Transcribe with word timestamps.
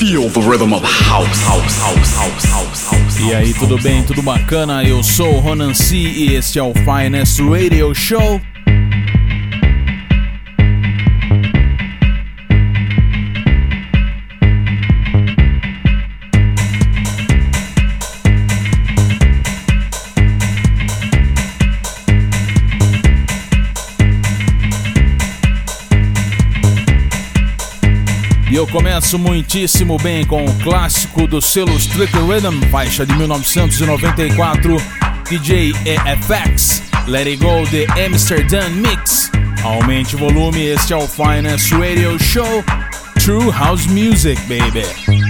feel 0.00 0.30
the 0.30 0.40
rhythm 0.40 0.72
of 0.72 0.82
house, 0.82 1.42
house, 1.42 1.78
house, 1.78 2.14
house, 2.16 2.44
house, 2.46 2.90
house. 2.90 3.20
E 3.20 3.34
aí, 3.34 3.52
tudo 3.52 3.76
bem? 3.82 4.02
Tudo 4.02 4.22
bacana? 4.22 4.82
Eu 4.82 5.02
sou 5.02 5.34
o 5.36 5.40
Ronan 5.40 5.74
C 5.74 5.94
e 5.94 6.34
este 6.34 6.58
é 6.58 6.62
o 6.62 6.72
Finest 6.72 7.38
Radio 7.42 7.94
Show. 7.94 8.40
Começo 29.10 29.18
muitíssimo 29.18 29.96
bem 29.98 30.24
com 30.24 30.44
o 30.44 30.54
clássico 30.58 31.26
do 31.26 31.40
selo 31.40 31.76
Strict 31.76 32.16
Rhythm, 32.16 32.60
faixa 32.70 33.04
de 33.04 33.12
1994, 33.14 34.76
DJ 35.28 35.72
EFX, 35.84 36.82
Let 37.08 37.26
It 37.26 37.36
Go 37.38 37.64
The 37.70 37.86
Amsterdam 38.06 38.68
Mix. 38.70 39.30
Aumente 39.64 40.14
o 40.14 40.18
volume, 40.18 40.64
este 40.64 40.92
é 40.92 40.96
o 40.96 41.08
Finest 41.08 41.72
Radio 41.72 42.16
Show, 42.20 42.64
True 43.18 43.50
House 43.50 43.86
Music, 43.86 44.40
baby. 44.42 45.29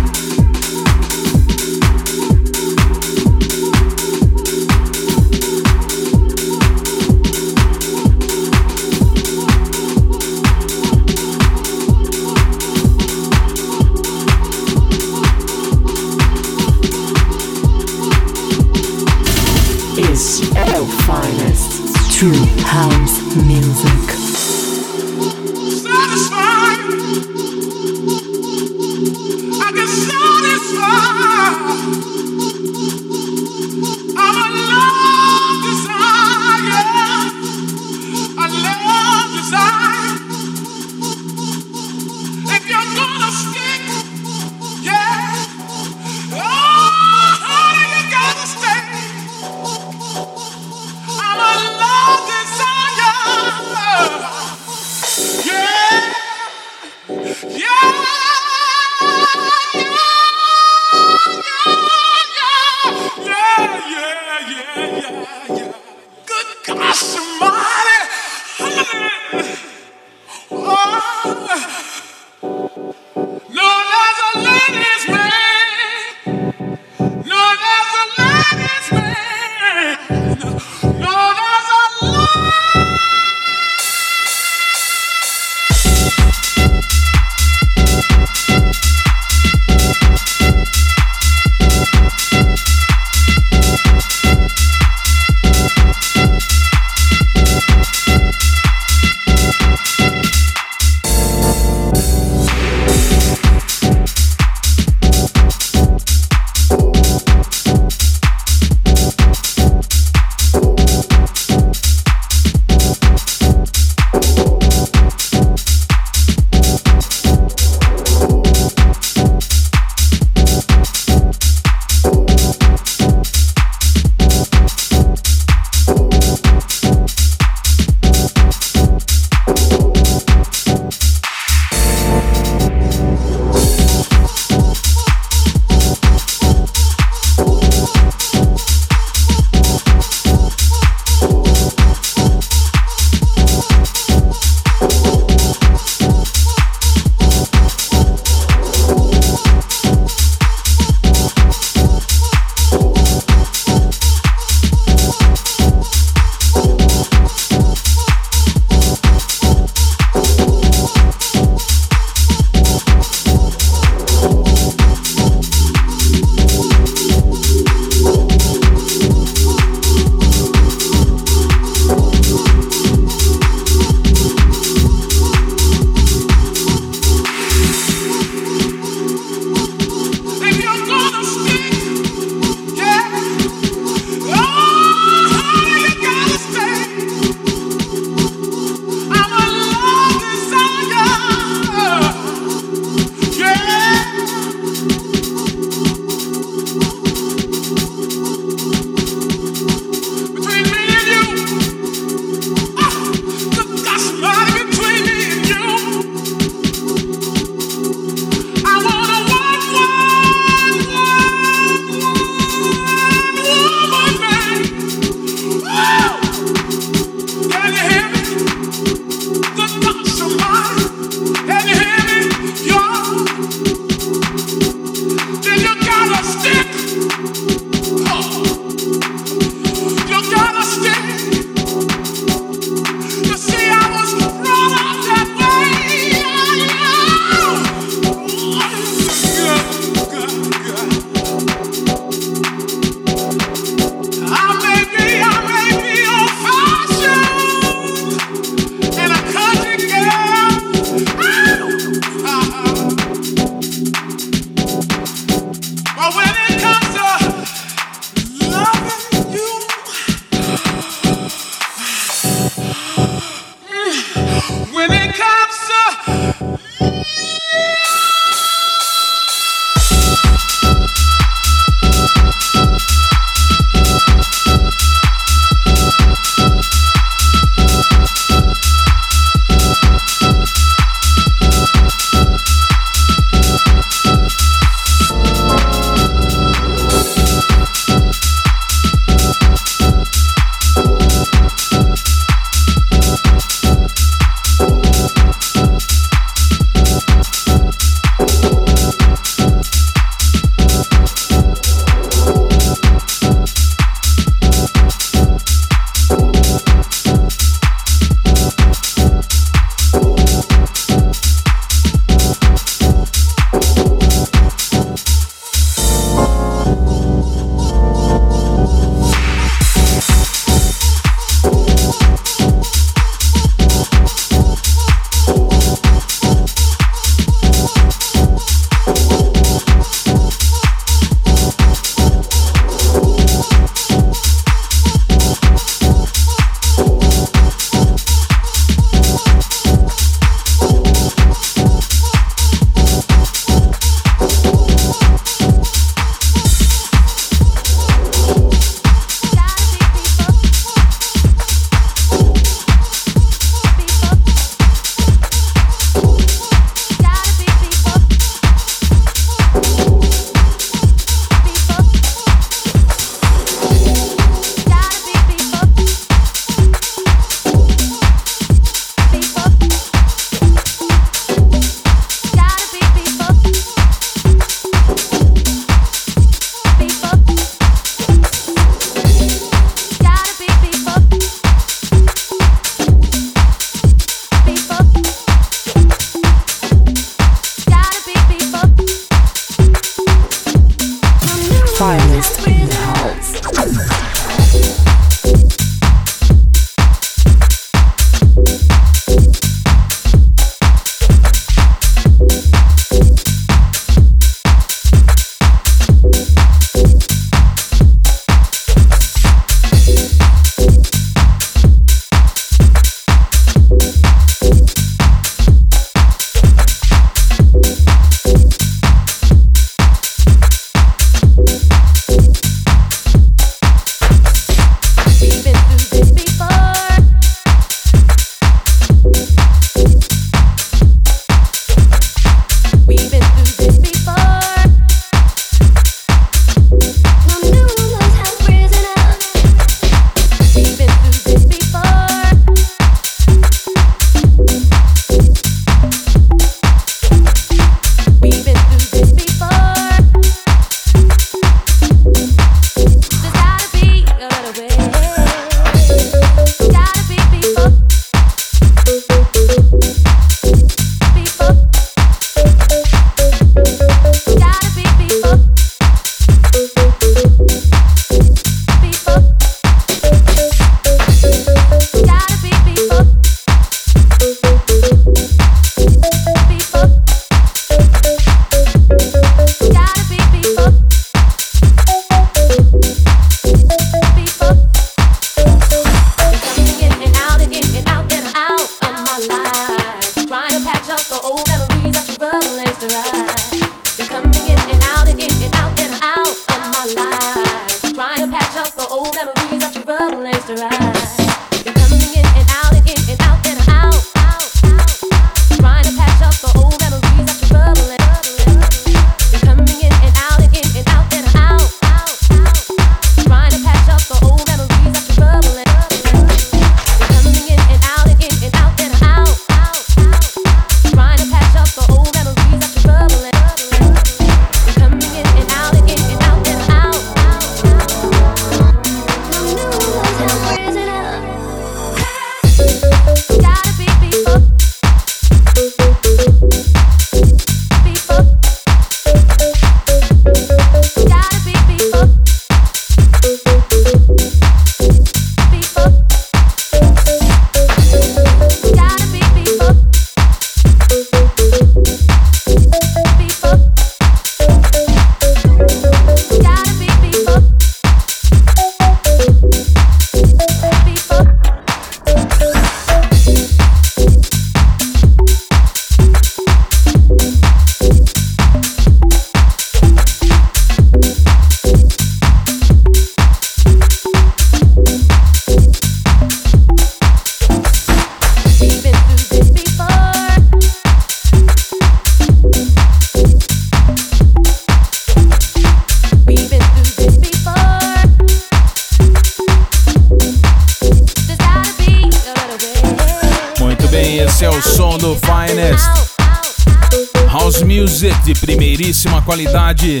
Qualidade. 599.28 600.00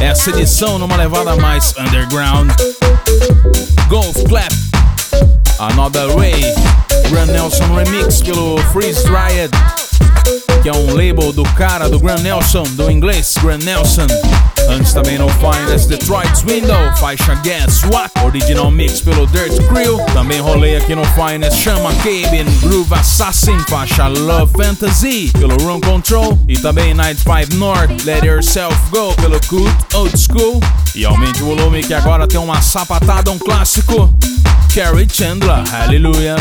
Essa 0.00 0.30
edição 0.30 0.78
numa 0.78 0.96
levada 0.96 1.36
mais 1.36 1.74
Nelson, 12.28 12.64
do 12.74 12.90
inglês 12.90 13.32
Grand 13.40 13.64
Nelson. 13.64 14.06
Antes 14.68 14.92
também 14.92 15.16
no 15.16 15.26
Finest 15.30 15.88
Detroit's 15.88 16.42
Window, 16.42 16.76
faixa 16.98 17.34
Guess 17.36 17.84
What, 17.84 18.12
original 18.22 18.70
mix 18.70 19.00
pelo 19.00 19.26
Dirt 19.28 19.56
Crew. 19.66 19.98
Também 20.12 20.38
rolei 20.38 20.76
aqui 20.76 20.94
no 20.94 21.04
Finest 21.14 21.56
Chama 21.56 21.90
Cabin, 21.94 22.44
Groove 22.60 22.92
Assassin, 22.92 23.58
faixa 23.70 24.08
Love 24.08 24.52
Fantasy 24.62 25.30
pelo 25.38 25.56
Room 25.62 25.80
Control. 25.80 26.38
E 26.46 26.58
também 26.58 26.92
Night 26.92 27.18
5 27.22 27.56
North, 27.56 28.04
Let 28.04 28.22
Yourself 28.22 28.76
Go 28.90 29.14
pelo 29.14 29.40
Good 29.48 29.74
Old 29.94 30.14
School. 30.14 30.60
E 30.94 31.06
aumente 31.06 31.42
o 31.42 31.46
volume 31.46 31.82
que 31.82 31.94
agora 31.94 32.28
tem 32.28 32.38
uma 32.38 32.60
sapatada, 32.60 33.30
um 33.30 33.38
clássico. 33.38 34.12
Carrie 34.74 35.08
Chandler, 35.10 35.64
Hallelujah. 35.70 36.36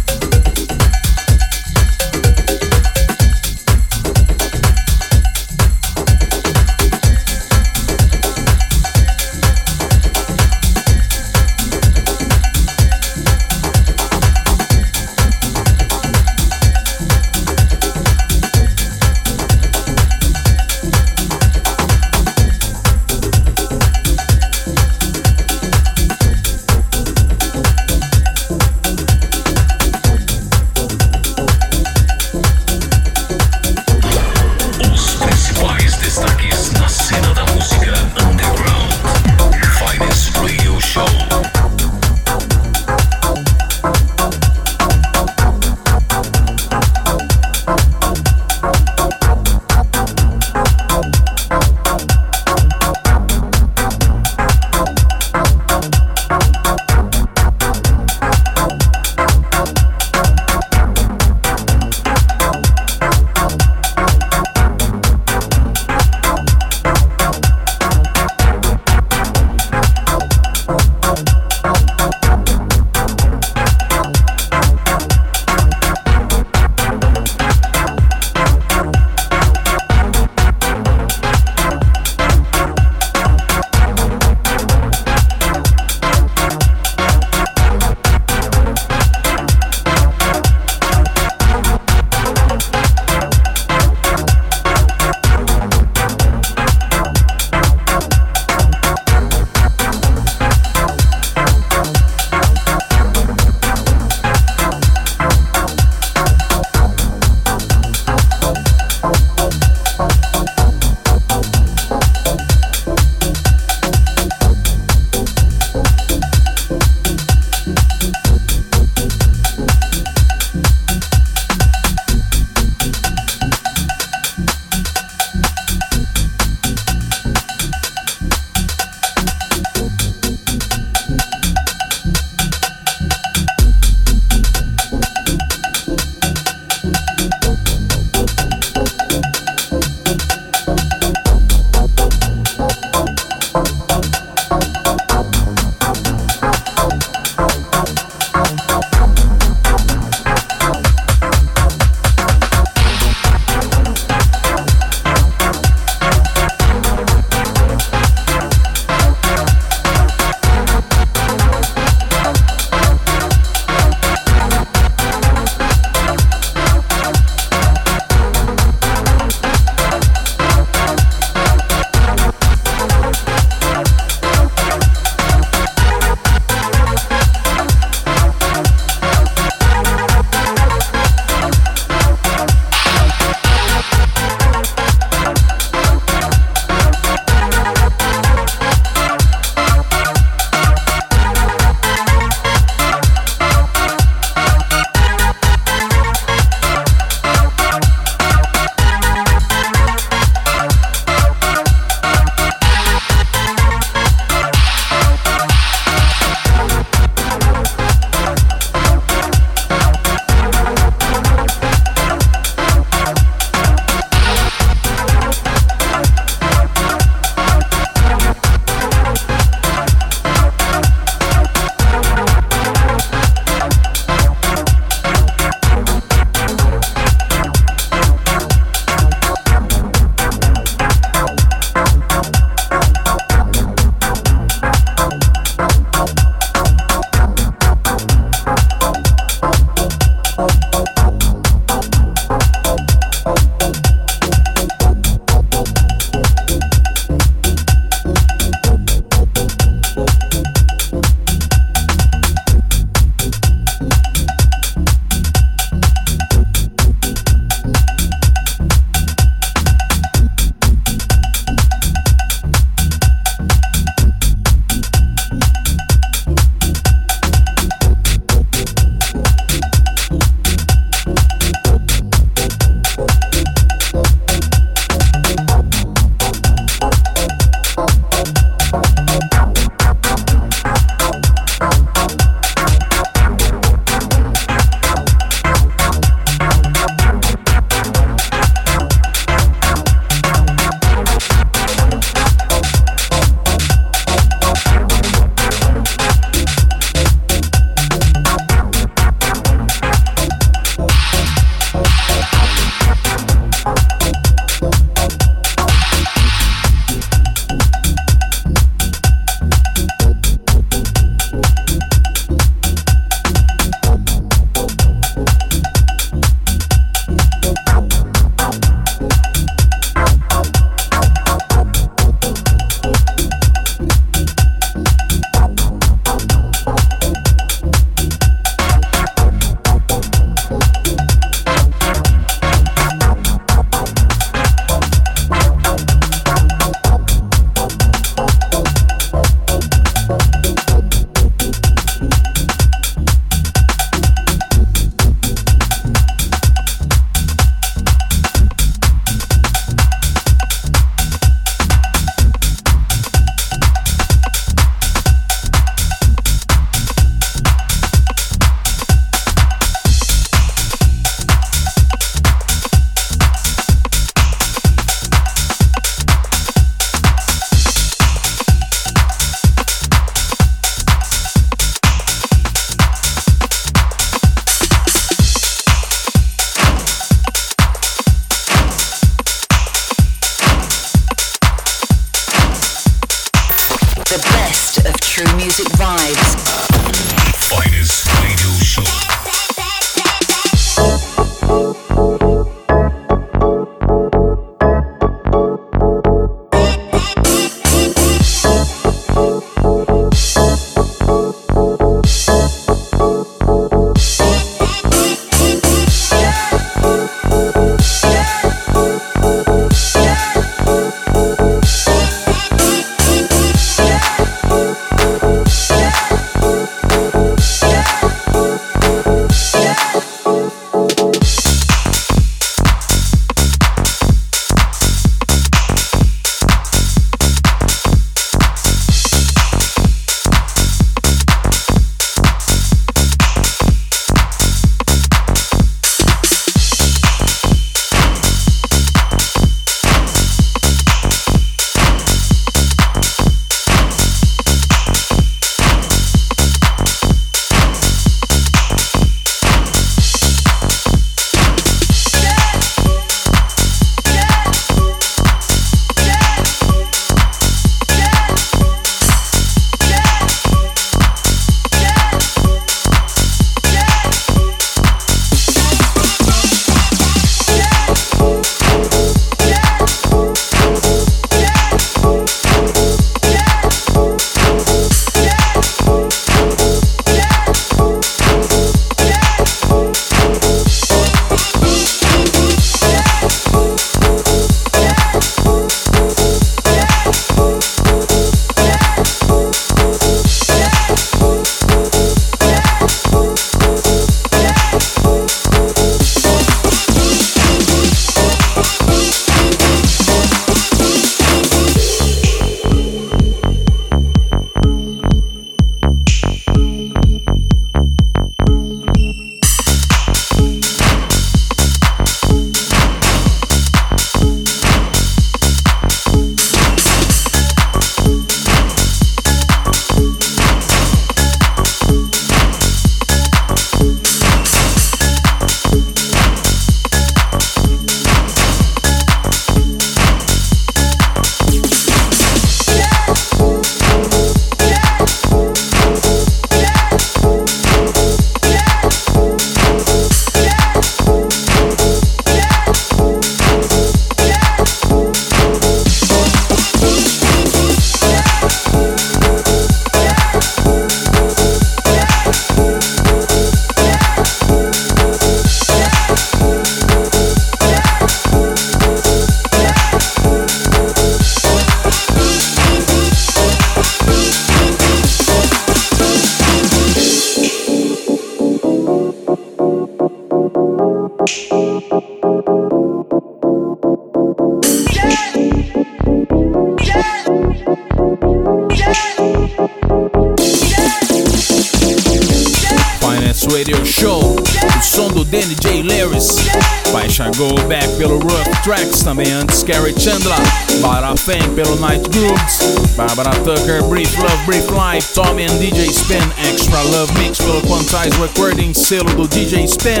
Também 589.12 589.30
antes 589.34 589.62
Carrie 589.62 589.94
Chandler, 590.00 590.38
Lara 590.80 591.14
Fang 591.14 591.46
pelo 591.54 591.76
Night 591.76 592.08
Grooves, 592.08 592.94
Barbara 592.96 593.30
Tucker, 593.44 593.82
Brief 593.82 594.16
Love, 594.18 594.46
Brief 594.46 594.66
Life, 594.70 595.12
Tommy 595.12 595.44
and 595.44 595.58
DJ 595.58 595.90
Spin, 595.90 596.22
Extra 596.48 596.80
Love 596.80 597.12
Mix 597.18 597.36
pelo 597.36 597.60
Quantize 597.60 598.16
Recording, 598.18 598.72
selo 598.72 599.10
do 599.14 599.28
DJ 599.28 599.64
Spin. 599.64 600.00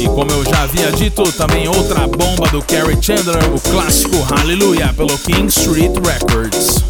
E 0.00 0.06
como 0.06 0.32
eu 0.32 0.44
já 0.44 0.64
havia 0.64 0.90
dito, 0.90 1.22
também 1.34 1.68
outra 1.68 2.08
bomba 2.08 2.48
do 2.48 2.60
Carrie 2.62 2.98
Chandler, 3.00 3.54
o 3.54 3.60
clássico 3.60 4.16
Hallelujah 4.20 4.92
pelo 4.92 5.16
King 5.18 5.46
Street 5.46 5.92
Records. 6.04 6.82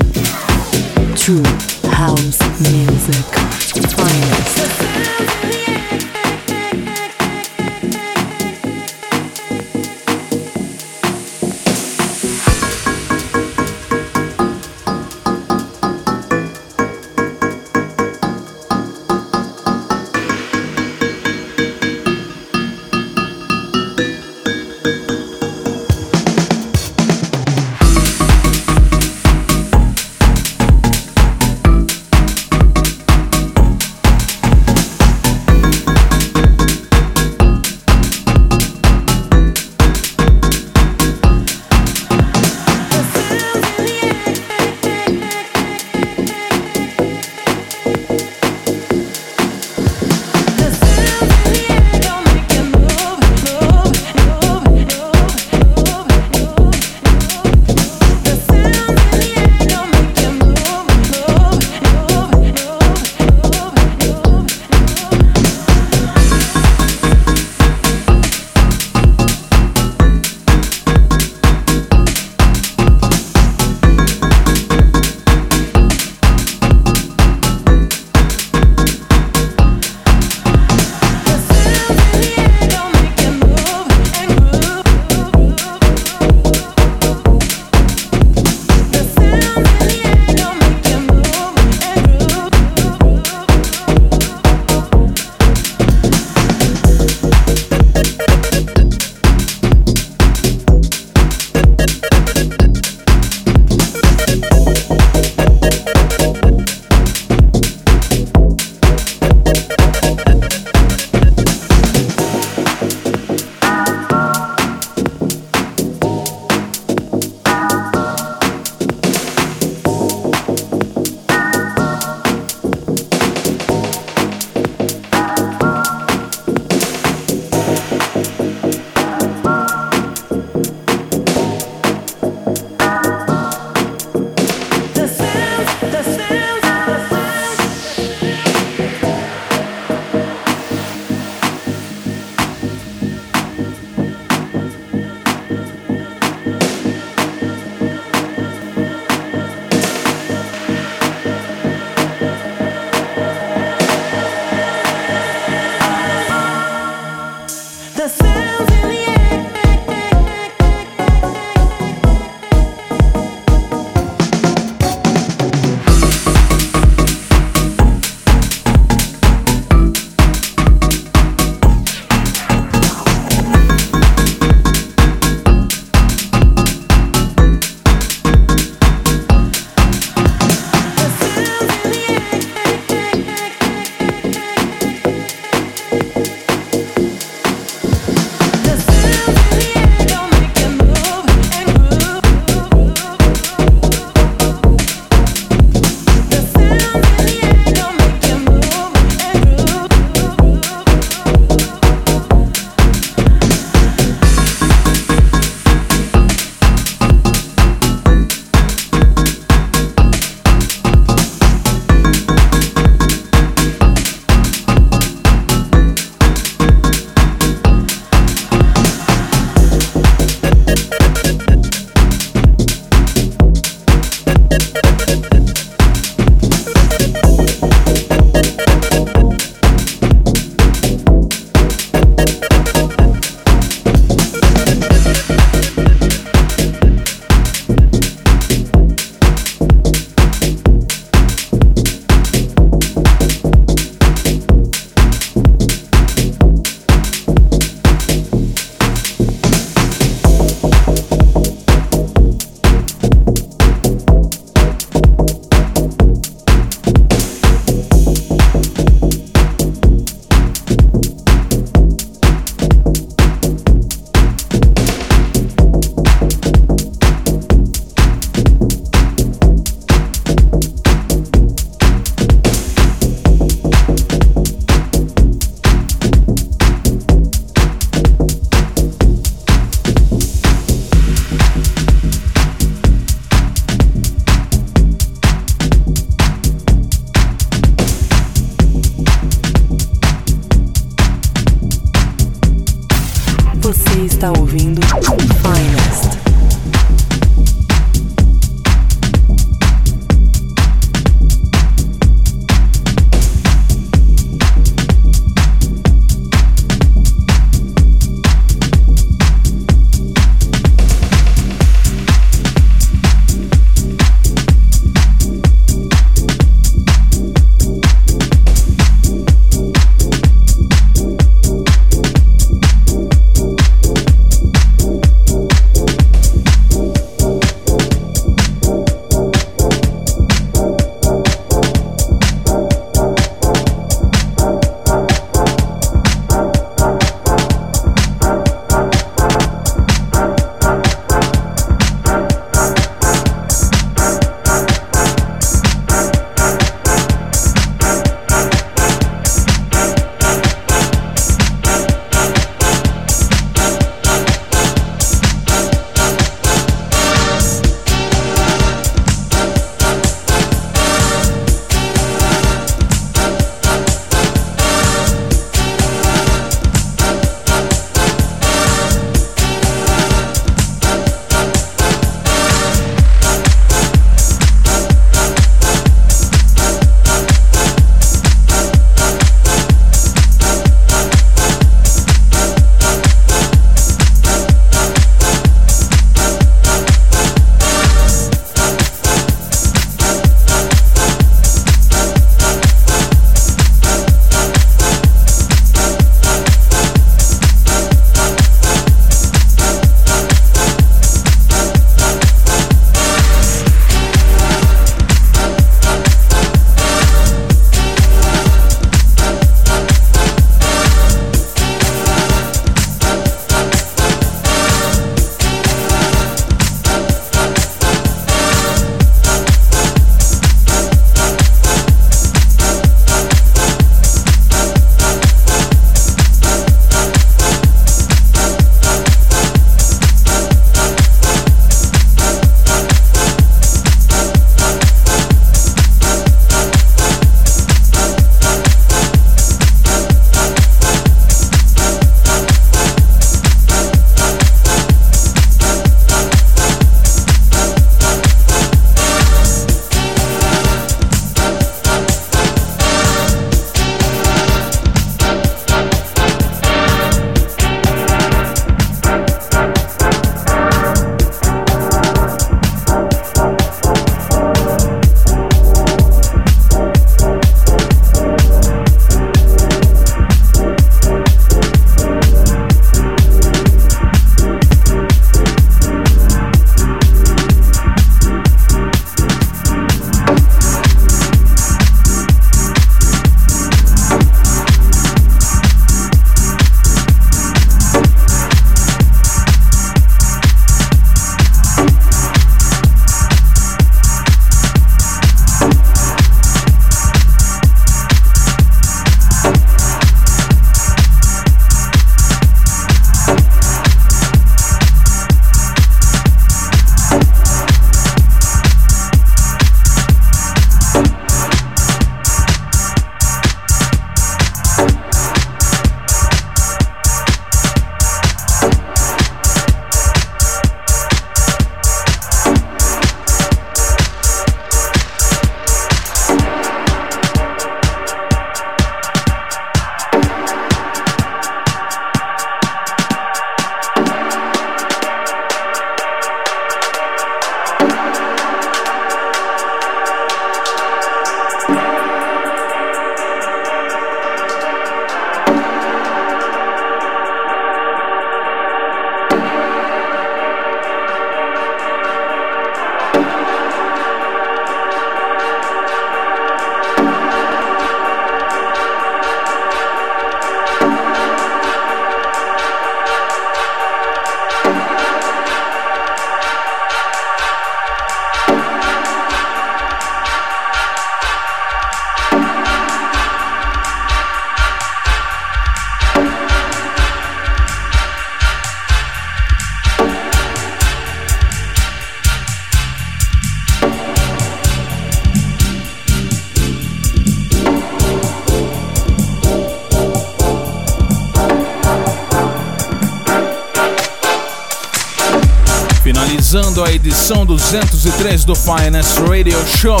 203 597.56 598.44
do 598.44 598.54
Finance 598.56 599.20
Radio 599.28 599.56
Show 599.78 600.00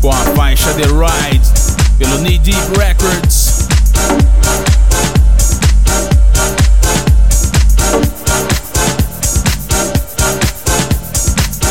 com 0.00 0.10
a 0.10 0.16
faixa 0.34 0.72
The 0.72 0.84
Ride 0.84 1.46
pelo 1.98 2.18
Knee 2.20 2.38
Deep 2.38 2.58
Records. 2.78 3.68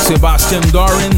Sebastian 0.05 0.61
Doran, 0.71 1.09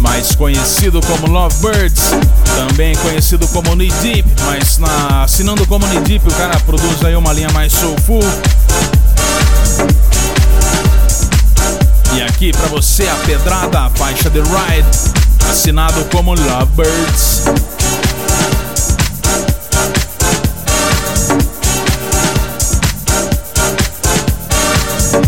mais 0.00 0.34
conhecido 0.34 1.00
como 1.00 1.28
Lovebirds, 1.28 2.10
também 2.54 2.94
conhecido 2.96 3.48
como 3.48 3.74
Knee 3.74 3.90
Deep, 4.02 4.28
mas 4.44 4.76
na, 4.76 5.22
assinando 5.22 5.66
como 5.66 5.86
Knee 5.86 6.00
Deep 6.00 6.28
o 6.28 6.34
cara 6.34 6.60
produz 6.60 7.02
aí 7.02 7.16
uma 7.16 7.32
linha 7.32 7.50
mais 7.52 7.72
soulful. 7.72 8.22
E 12.14 12.22
aqui 12.22 12.52
para 12.52 12.66
você 12.66 13.08
a 13.08 13.14
pedrada, 13.26 13.86
a 13.86 13.90
faixa 13.90 14.28
The 14.28 14.40
Ride, 14.40 14.88
assinado 15.50 16.04
como 16.10 16.34
Lovebirds. 16.34 17.44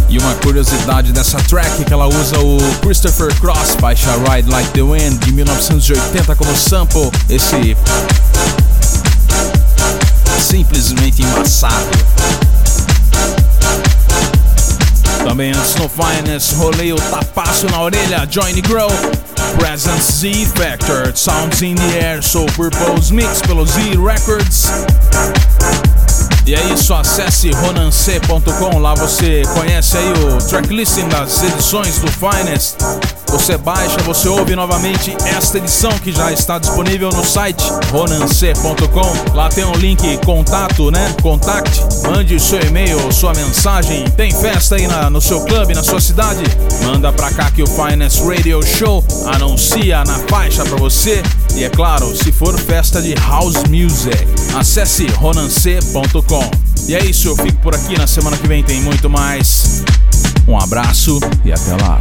E 0.09 0.19
uma 0.19 0.35
curiosidade 0.37 1.11
dessa 1.13 1.39
track 1.39 1.85
que 1.85 1.93
ela 1.93 2.07
usa 2.07 2.39
o 2.39 2.59
Christopher 2.83 3.35
Cross, 3.41 3.77
faixa 3.81 4.11
Ride 4.31 4.51
Like 4.51 4.71
the 4.71 4.83
Wind 4.83 5.25
de 5.25 5.33
1980 5.33 6.37
como 6.37 6.55
sample. 6.55 7.11
Esse 7.29 7.77
simplesmente 10.39 11.23
embaçado. 11.23 12.44
Também 15.25 15.51
antes 15.53 15.75
no 15.77 15.89
Finest, 15.89 16.55
rolei 16.55 16.93
o 16.93 16.97
tapaço 16.97 17.67
na 17.71 17.81
orelha, 17.81 18.29
Join 18.31 18.61
Grow, 18.61 18.91
Presence 19.59 20.13
Z 20.13 20.47
Factor, 20.55 21.13
Sounds 21.17 21.63
in 21.63 21.75
the 21.75 21.99
Air, 21.99 22.23
Soul 22.23 22.47
Purpose 22.55 23.13
Mix 23.13 23.41
pelo 23.43 23.67
Z 23.67 23.81
Records. 23.97 24.69
E 26.47 26.55
é 26.55 26.63
isso, 26.73 26.93
acesse 26.93 27.51
ronance.com, 27.51 28.79
lá 28.79 28.95
você 28.95 29.43
conhece 29.55 29.97
aí 29.97 30.13
o 30.13 30.39
tracklisting 30.47 31.09
das 31.09 31.43
edições 31.43 31.99
do 31.99 32.09
Finest. 32.13 32.77
Você 33.29 33.57
baixa, 33.57 33.99
você 34.03 34.29
ouve 34.29 34.55
novamente 34.55 35.17
esta 35.27 35.59
edição 35.59 35.91
que 35.99 36.13
já 36.13 36.33
está 36.33 36.59
disponível 36.59 37.11
no 37.11 37.25
site 37.25 37.65
ronance.com. 37.91 39.35
Lá 39.35 39.49
tem 39.49 39.65
um 39.65 39.73
link 39.73 40.19
contato, 40.25 40.91
né? 40.91 41.15
Contacte, 41.23 41.81
mande 42.09 42.39
seu 42.39 42.61
e-mail, 42.61 43.13
sua 43.13 43.33
mensagem. 43.35 44.05
Tem 44.11 44.31
festa 44.31 44.77
aí 44.77 44.87
na, 44.87 45.11
no 45.11 45.21
seu 45.21 45.41
clube, 45.45 45.75
na 45.75 45.83
sua 45.83 46.01
cidade? 46.01 46.43
Manda 46.85 47.13
pra 47.13 47.31
cá 47.31 47.51
que 47.51 47.63
o 47.63 47.67
Finest 47.67 48.23
Radio 48.23 48.63
Show 48.65 49.05
anuncia 49.27 50.05
na 50.05 50.19
faixa 50.29 50.65
pra 50.65 50.77
você. 50.77 51.23
E 51.55 51.65
é 51.65 51.71
claro, 51.71 52.15
se 52.17 52.33
for 52.33 52.59
festa 52.59 53.01
de 53.03 53.15
house 53.15 53.63
music, 53.69 54.17
acesse 54.57 55.07
ronance.com. 55.07 56.51
E 56.87 56.95
é 56.95 57.05
isso, 57.05 57.29
eu 57.29 57.37
fico 57.37 57.59
por 57.61 57.75
aqui. 57.75 57.97
Na 57.97 58.07
semana 58.07 58.37
que 58.37 58.47
vem 58.47 58.63
tem 58.63 58.81
muito 58.81 59.09
mais. 59.09 59.83
Um 60.47 60.59
abraço 60.59 61.19
e 61.45 61.53
até 61.53 61.73
lá. 61.83 62.01